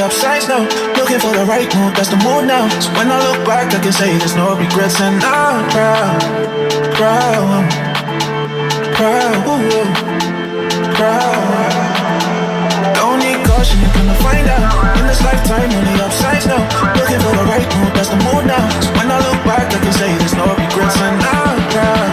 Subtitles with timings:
[0.00, 0.66] upside down.
[0.96, 2.68] Looking for the right move, that's the move now.
[2.80, 6.20] So when I look back, I can say there's no regrets, and I'm proud,
[6.94, 7.64] proud,
[8.94, 9.42] proud,
[10.94, 11.72] proud.
[12.94, 14.98] Don't need caution, you're gonna find out.
[14.98, 16.62] In this lifetime, only upsides now.
[16.98, 18.64] Looking for the right move, that's the move now.
[18.80, 22.07] So when I look back, I can say there's no regrets, and I'm proud.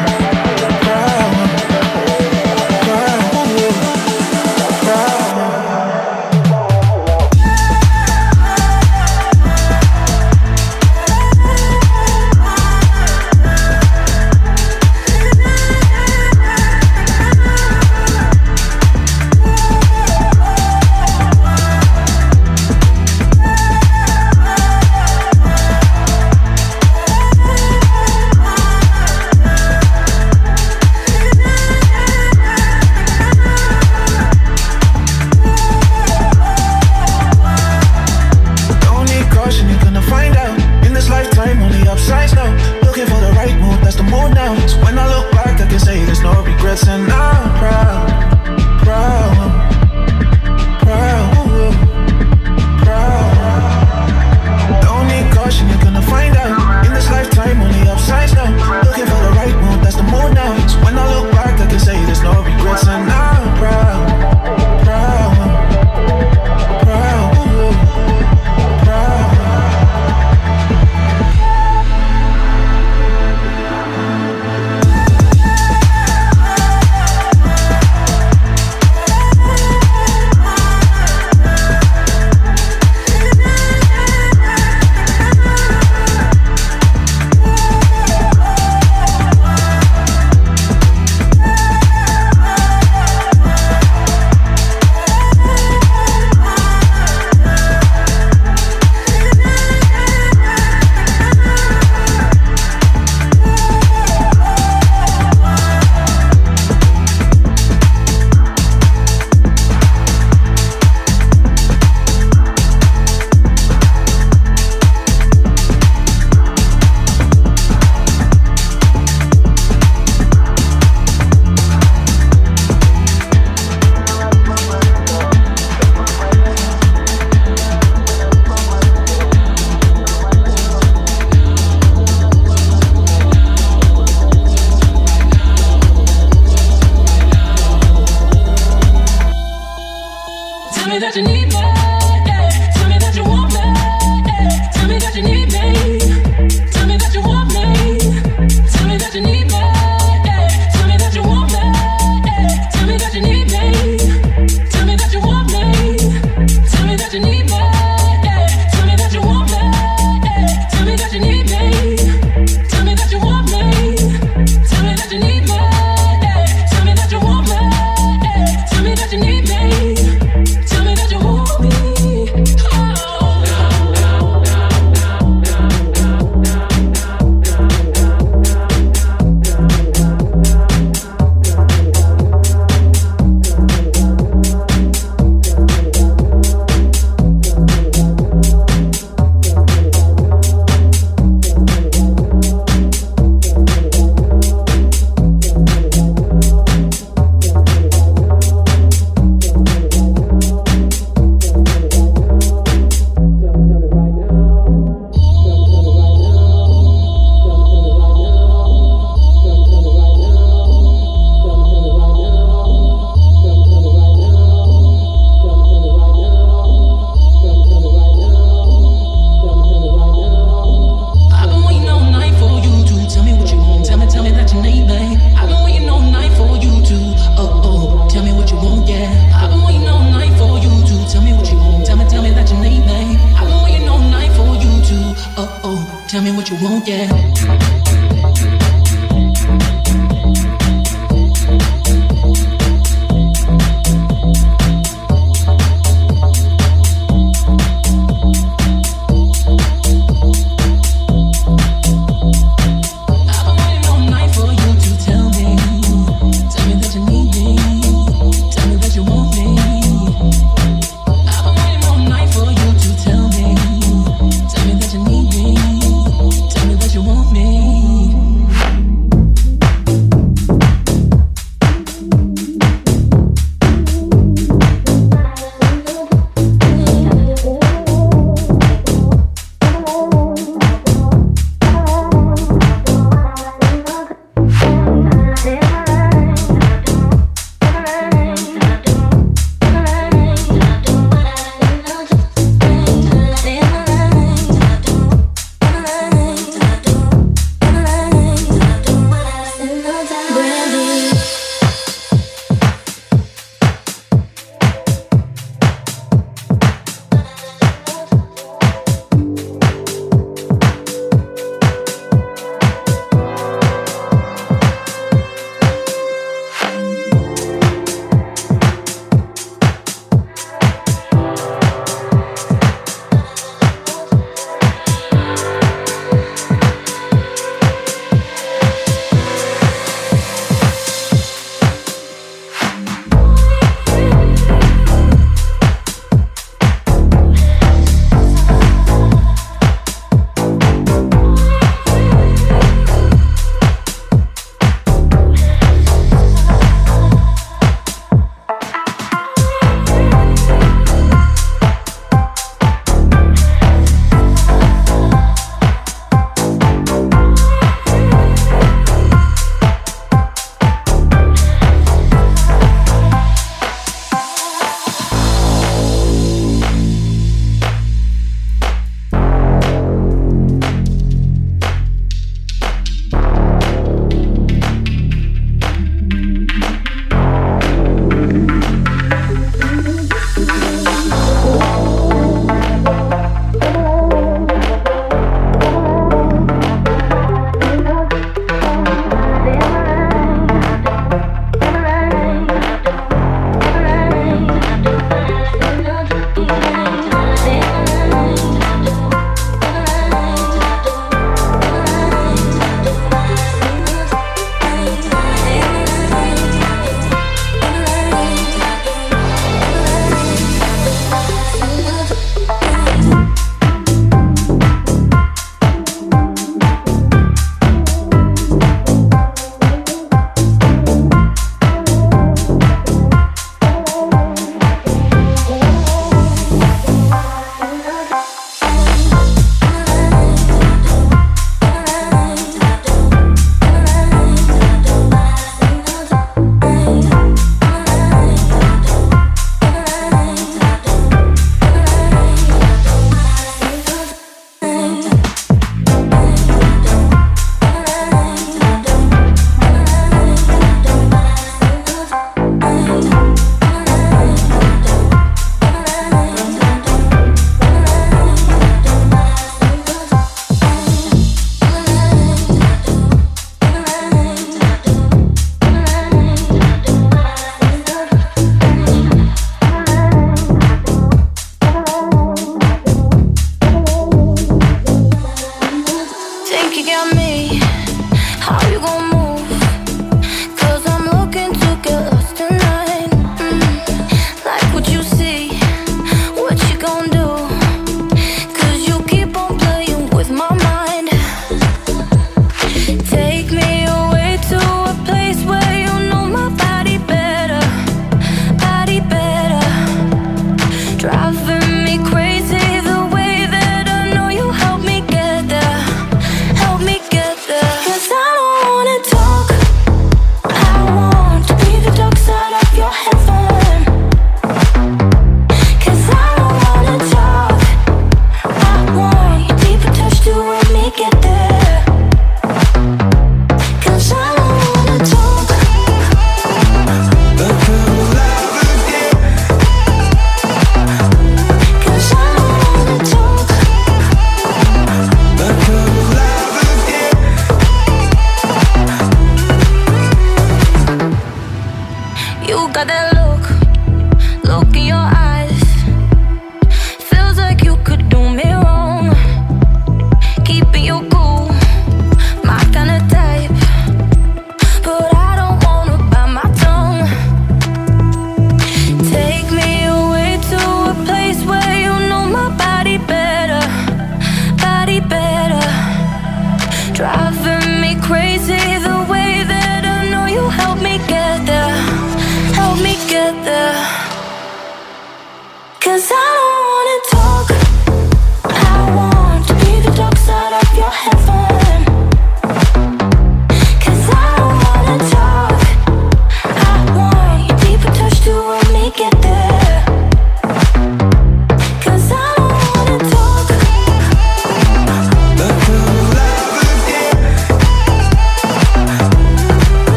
[236.26, 237.95] me what you want, yeah.